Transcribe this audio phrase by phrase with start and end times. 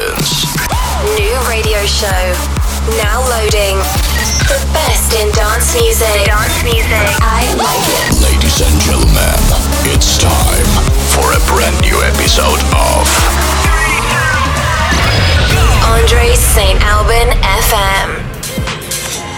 [0.00, 0.46] Violence.
[1.18, 2.22] New radio show.
[2.96, 3.76] Now loading.
[4.48, 6.24] The best in dance music.
[6.24, 7.06] Dance music.
[7.20, 8.22] I like it.
[8.24, 9.36] Ladies and gentlemen,
[9.84, 10.68] it's time
[11.12, 13.04] for a brand new episode of
[15.84, 16.80] Andre St.
[16.84, 17.28] Alban
[17.60, 18.08] FM.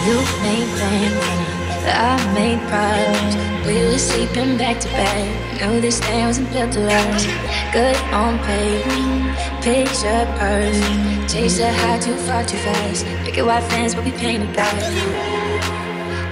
[0.07, 3.52] You made plans, I made problems.
[3.65, 5.61] We were sleeping back to back.
[5.61, 7.27] Knew this thing wasn't built to last.
[7.71, 11.31] Good on paper, picture perfect.
[11.31, 13.05] Chase the high too far too fast.
[13.23, 14.73] Picket white fence, but we painted black.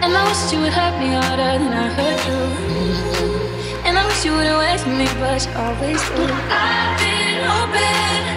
[0.04, 2.42] And I wish you would hurt me harder than I hurt you.
[3.86, 6.24] And I wish you wouldn't wait for me, but you always do.
[6.52, 8.31] I've been hoping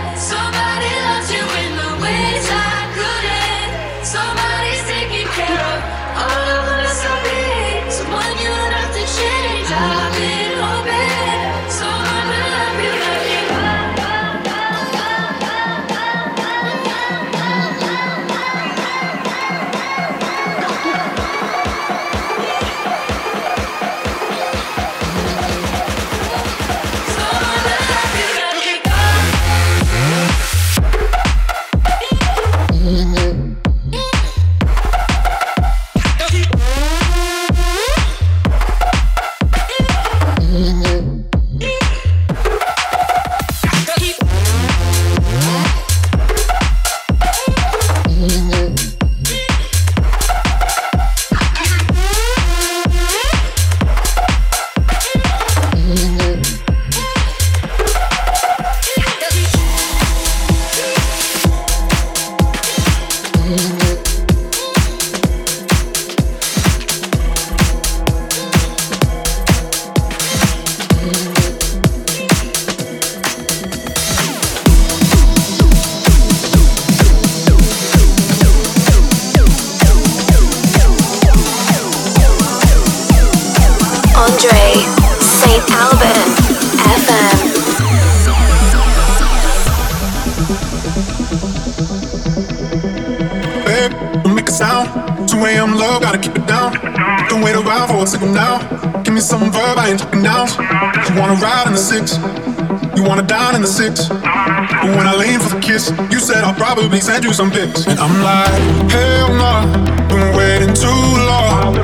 [102.06, 104.08] six, you wanna dine in the six.
[104.08, 107.86] But when I lean for the kiss, you said I'll probably send you some pics.
[107.86, 109.66] And I'm like, hell nah,
[110.08, 111.74] been waiting too long.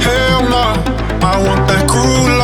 [0.00, 0.74] Hell nah,
[1.22, 2.39] I want that cruel.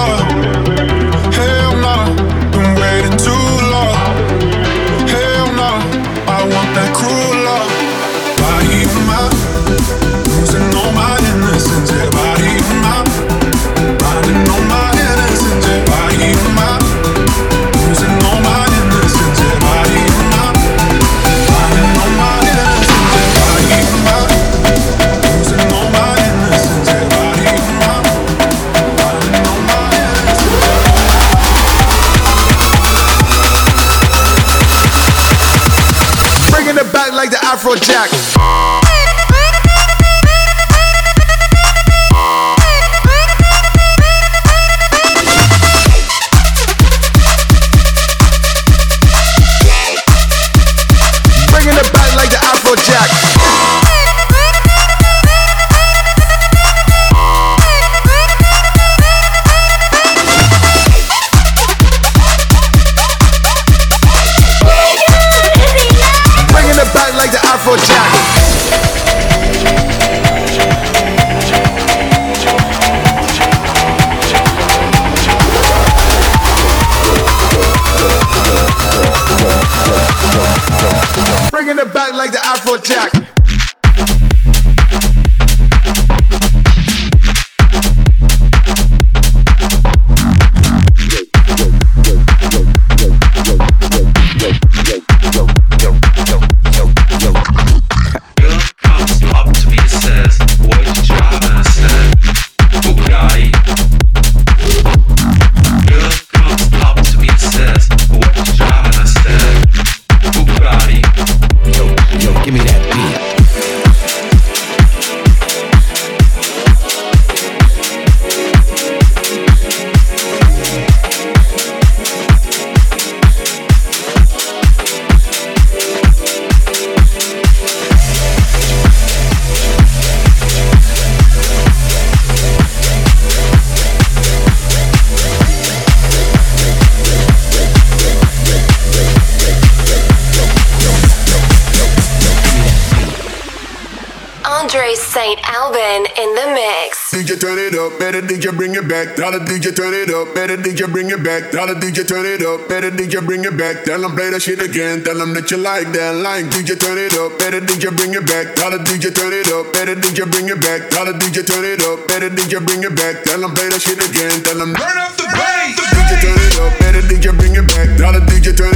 [149.17, 150.37] Tell the DJ turn it up.
[150.37, 151.49] Better DJ bring it back.
[151.49, 152.69] Tell the DJ turn it up.
[152.69, 153.81] Better DJ bring it back.
[153.89, 155.01] Tell them play that shit again.
[155.05, 156.53] Tell them that you like that line.
[156.53, 157.33] DJ turn it up.
[157.41, 158.53] Better DJ bring it back.
[158.61, 159.73] Tell the DJ turn it up.
[159.73, 160.93] Better DJ bring it back.
[160.93, 162.05] Tell the DJ turn it up.
[162.05, 163.25] Better DJ bring it back.
[163.25, 164.37] Tell them play that shit again.
[164.45, 165.81] Tell them turn up the bass.
[165.81, 166.73] DJ turn it up.
[166.77, 167.89] Better DJ bring it back.
[167.97, 168.76] Tell the DJ turn it up.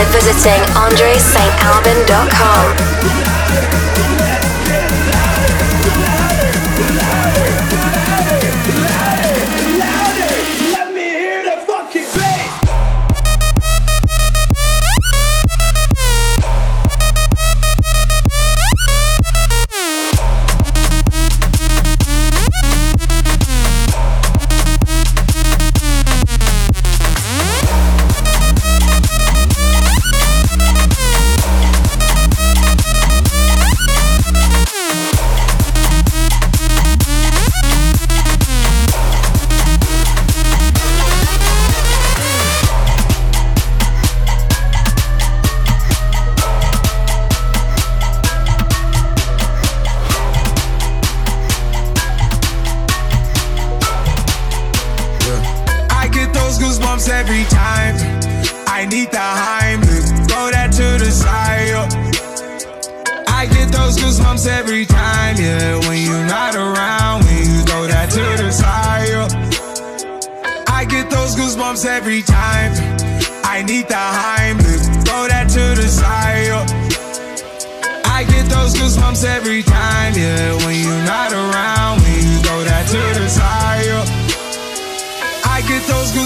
[0.00, 3.29] by visiting andresaintalban.com.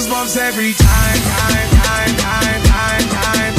[0.04, 3.53] goosebumps every time, time, time, time, time, time.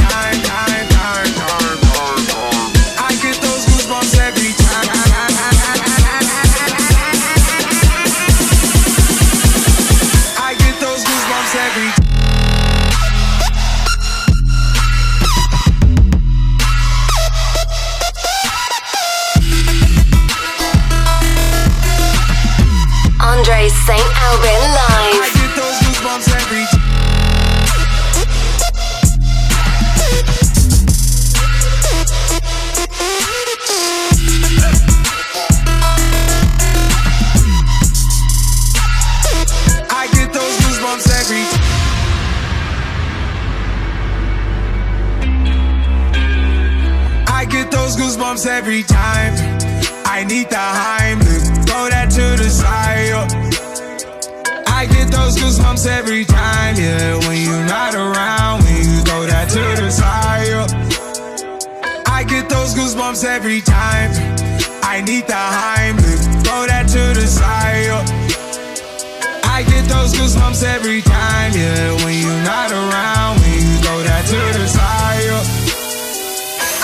[71.66, 75.30] good when you're not around, when you throw that to the side.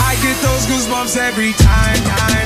[0.09, 2.40] I get those goosebumps every time.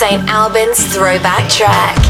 [0.00, 0.26] St.
[0.30, 2.09] Albans throwback track.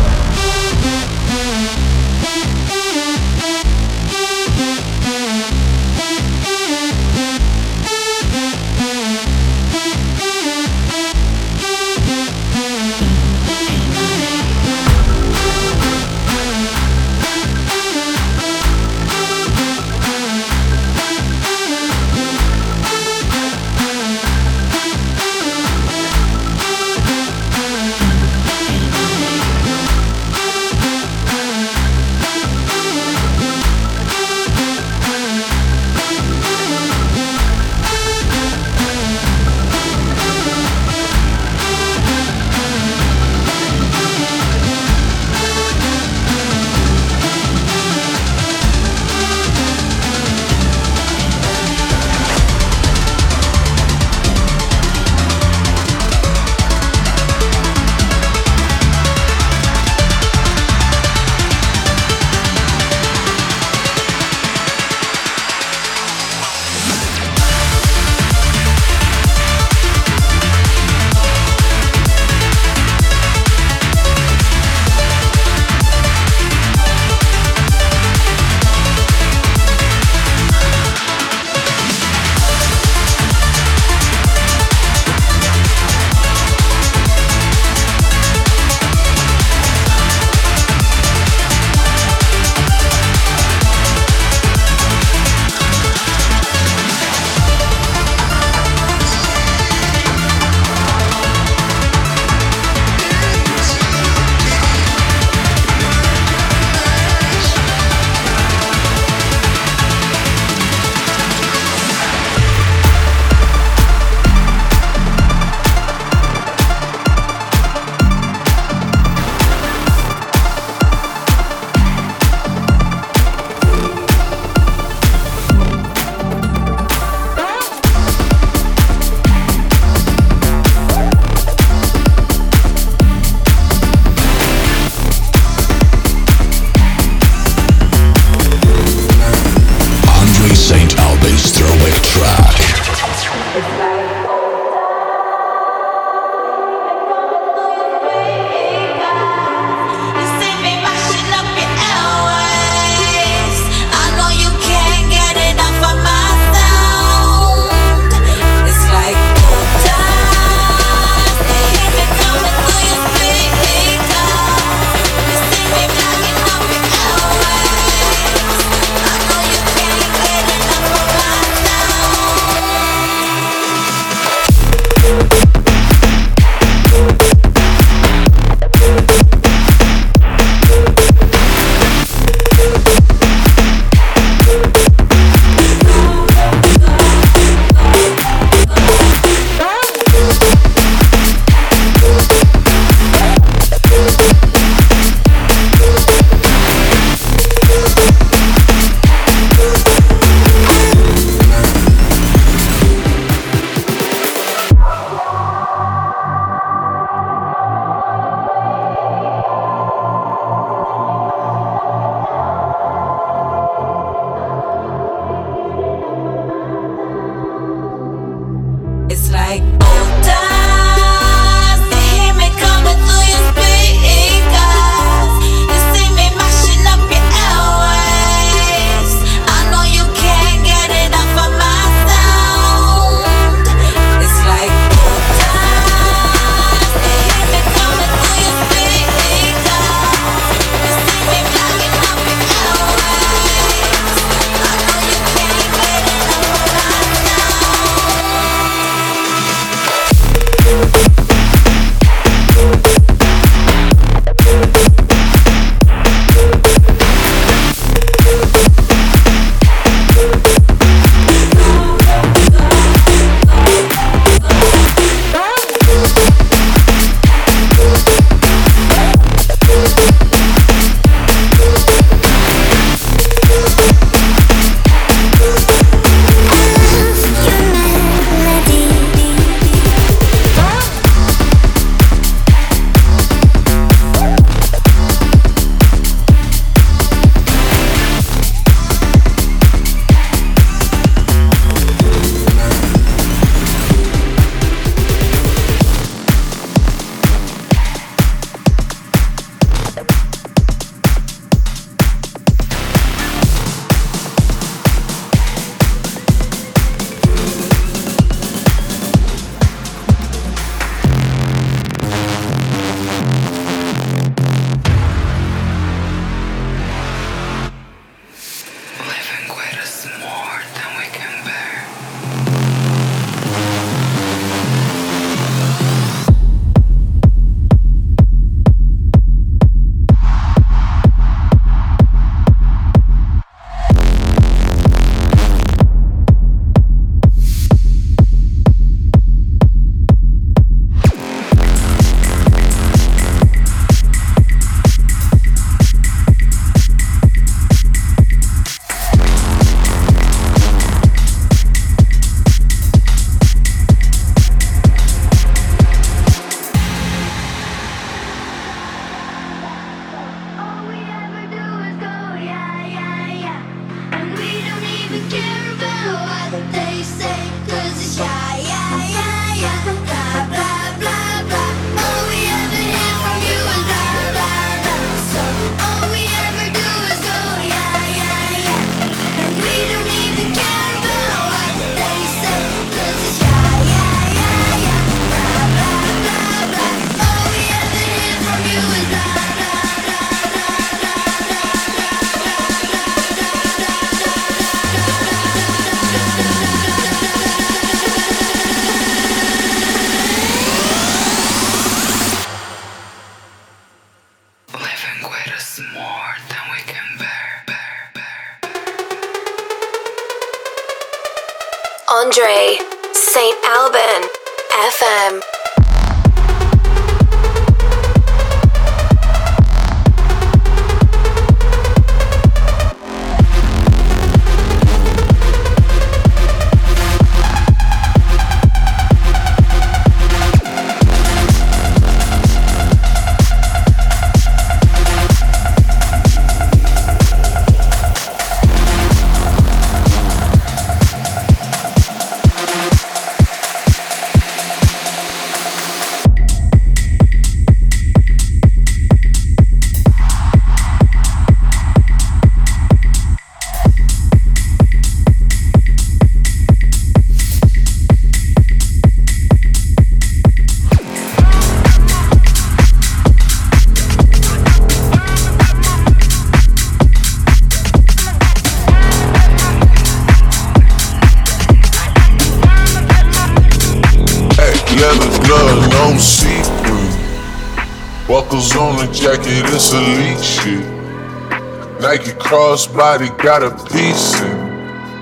[483.20, 484.70] Crossbody got a piece in.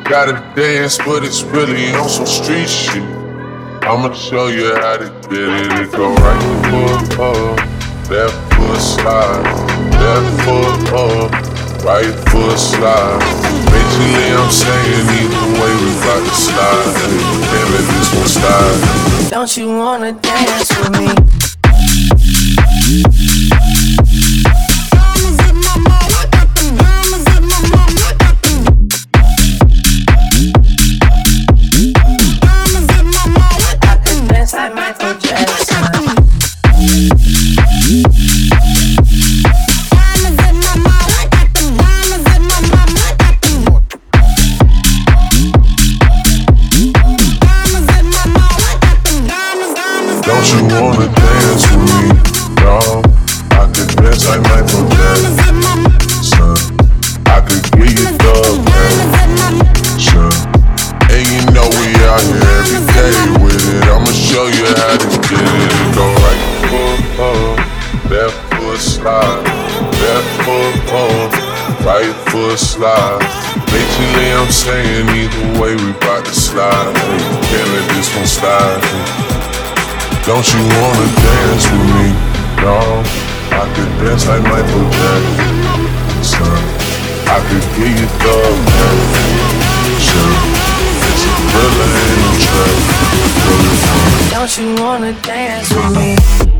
[0.05, 3.03] Gotta dance, but it's really on some street shit.
[3.83, 5.73] I'ma show you how to get it.
[5.81, 7.59] It go right foot up,
[8.11, 9.43] left foot slide,
[9.93, 11.33] left foot up,
[11.85, 13.21] right foot slide.
[13.69, 16.95] Basically, I'm saying either way we got to slide.
[17.51, 19.31] Can't let this one slide.
[19.31, 21.09] Don't you wanna dance with me?
[80.29, 82.09] Don't you wanna dance with me?
[82.61, 82.77] No,
[83.51, 86.45] I could dance like Michael Jackson.
[87.27, 88.37] I could get you the
[89.97, 90.31] passion.
[91.09, 92.77] It's a thriller in a track.
[94.31, 96.58] Don't you wanna dance with me?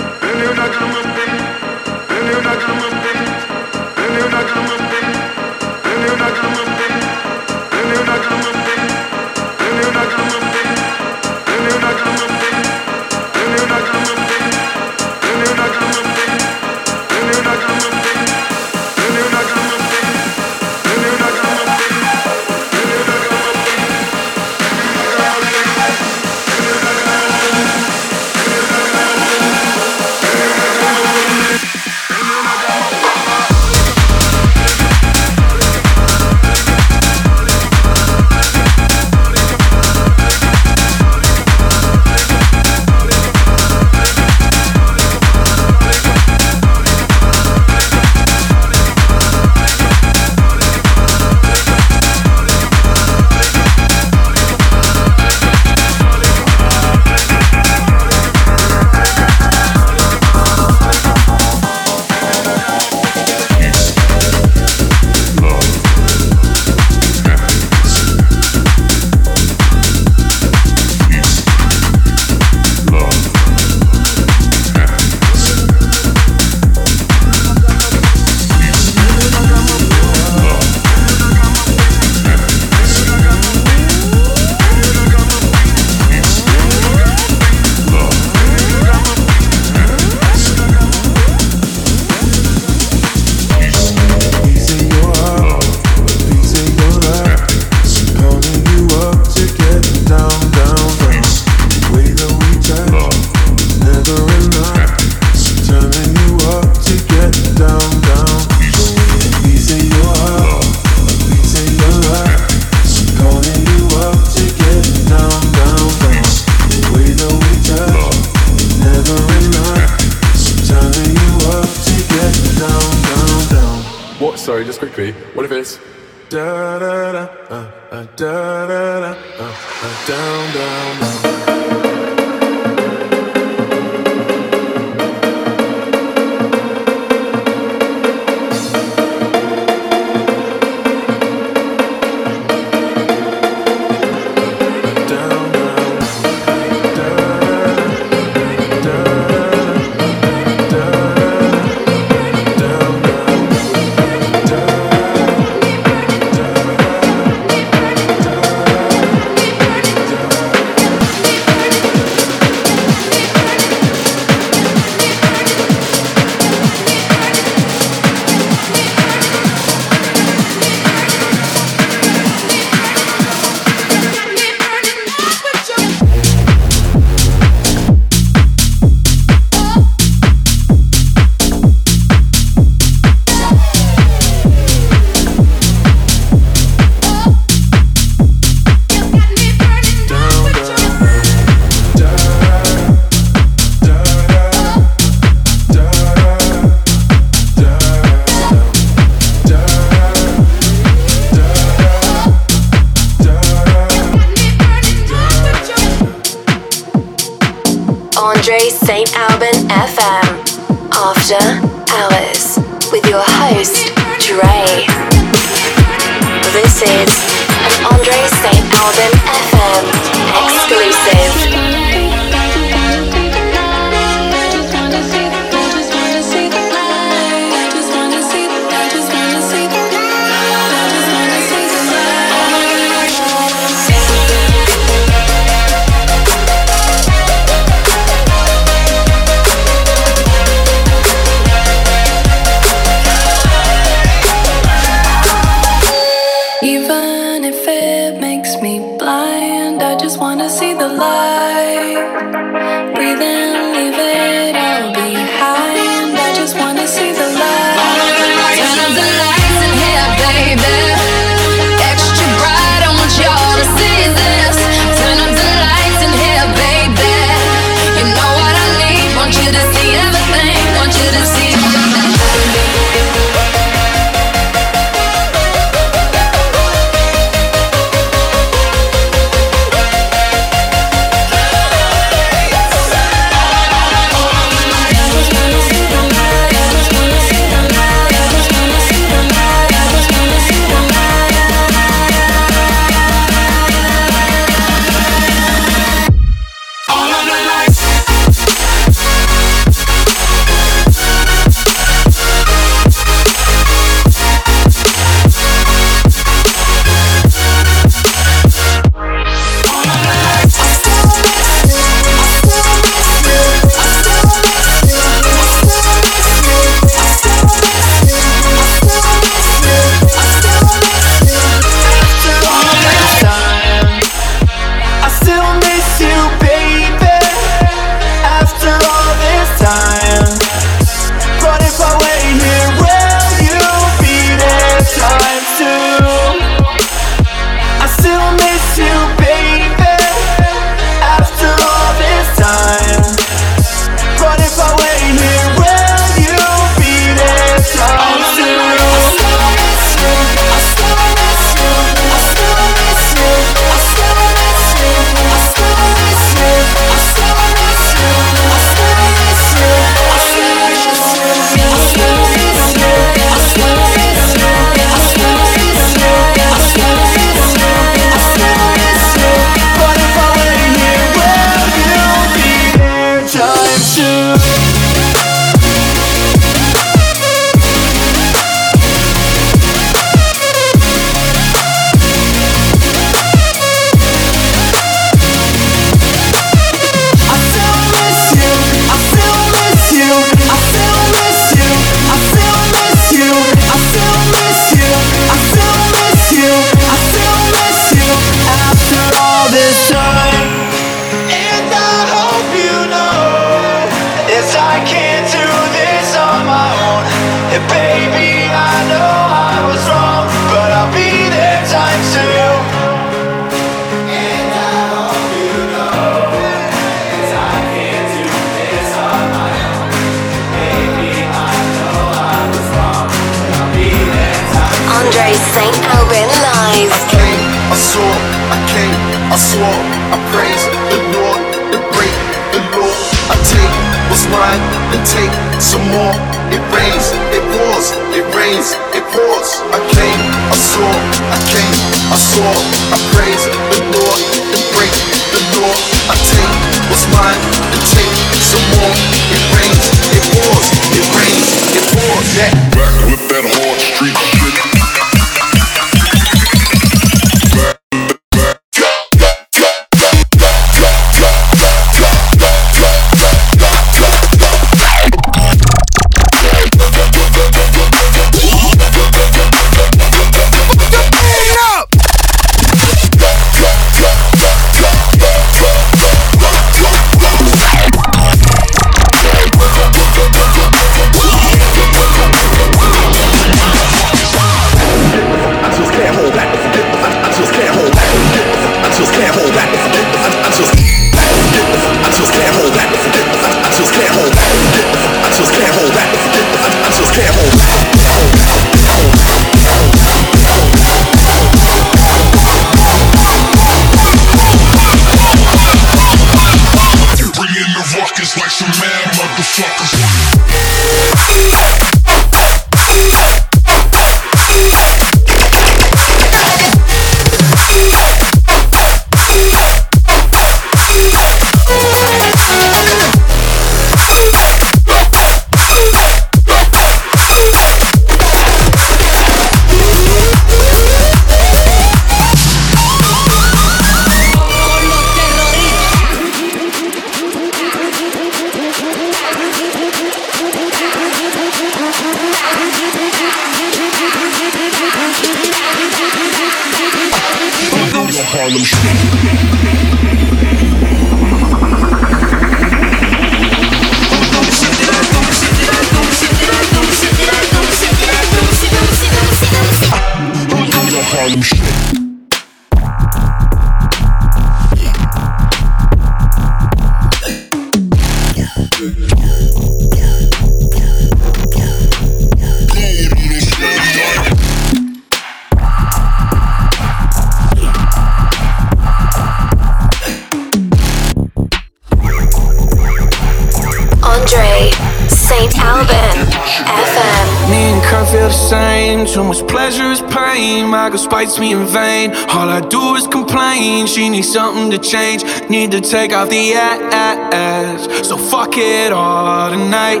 [591.20, 592.12] Spites me in vain.
[592.30, 593.86] All I do is complain.
[593.86, 595.22] She needs something to change.
[595.50, 598.08] Need to take off the ass.
[598.08, 600.00] So fuck it all tonight.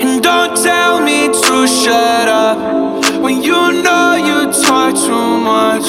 [0.00, 2.56] And don't tell me to shut up
[3.20, 5.88] when you know you talk too much.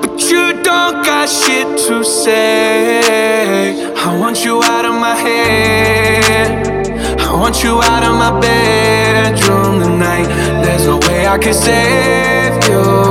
[0.00, 3.92] But you don't got shit to say.
[3.96, 6.88] I want you out of my head.
[7.18, 10.28] I want you out of my bedroom tonight.
[10.62, 13.09] There's no way I can save you.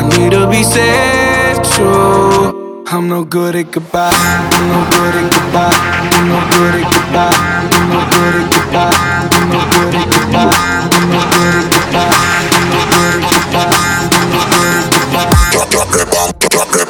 [0.00, 2.84] I need to be saved too.
[2.88, 4.10] I'm no good at goodbye.
[4.16, 5.76] I'm no good at goodbye.
[6.16, 7.36] I'm no good at goodbye.
[7.68, 8.96] I'm no good at goodbye.
[9.28, 10.56] I'm no good at goodbye.
[10.88, 12.16] I'm no good at goodbye.
[12.48, 12.72] I'm
[14.32, 15.28] no good at goodbye.
[15.28, 16.32] I'm no good at goodbye.
[16.56, 16.89] I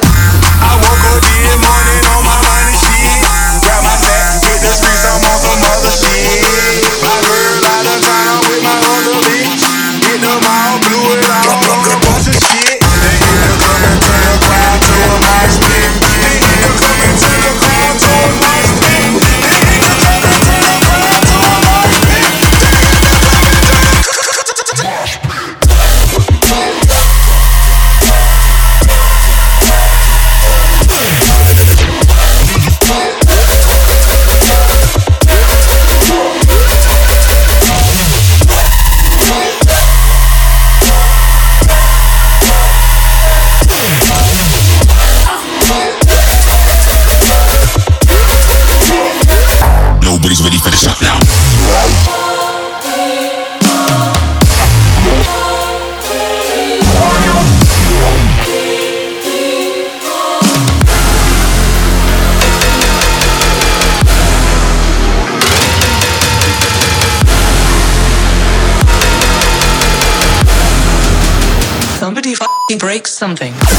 [73.21, 73.70] something.